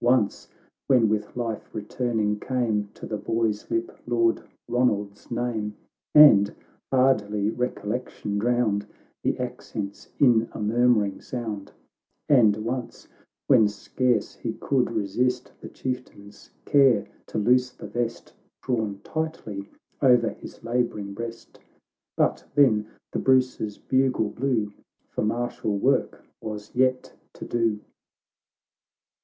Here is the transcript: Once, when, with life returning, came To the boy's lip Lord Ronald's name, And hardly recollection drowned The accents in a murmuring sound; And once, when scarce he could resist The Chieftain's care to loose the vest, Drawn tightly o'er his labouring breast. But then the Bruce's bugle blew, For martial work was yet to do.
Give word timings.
Once, 0.00 0.48
when, 0.88 1.08
with 1.08 1.36
life 1.36 1.72
returning, 1.72 2.36
came 2.40 2.88
To 2.94 3.06
the 3.06 3.16
boy's 3.16 3.70
lip 3.70 3.96
Lord 4.08 4.42
Ronald's 4.66 5.30
name, 5.30 5.76
And 6.16 6.52
hardly 6.90 7.48
recollection 7.50 8.36
drowned 8.38 8.86
The 9.22 9.38
accents 9.38 10.08
in 10.18 10.48
a 10.50 10.58
murmuring 10.60 11.20
sound; 11.20 11.70
And 12.28 12.56
once, 12.64 13.06
when 13.46 13.68
scarce 13.68 14.34
he 14.34 14.54
could 14.54 14.90
resist 14.90 15.52
The 15.60 15.68
Chieftain's 15.68 16.50
care 16.64 17.06
to 17.28 17.38
loose 17.38 17.70
the 17.70 17.86
vest, 17.86 18.34
Drawn 18.64 18.98
tightly 19.04 19.70
o'er 20.02 20.30
his 20.30 20.64
labouring 20.64 21.14
breast. 21.14 21.60
But 22.16 22.44
then 22.56 22.88
the 23.12 23.20
Bruce's 23.20 23.78
bugle 23.78 24.30
blew, 24.30 24.72
For 25.10 25.22
martial 25.22 25.78
work 25.78 26.24
was 26.40 26.74
yet 26.74 27.14
to 27.34 27.44
do. 27.44 27.78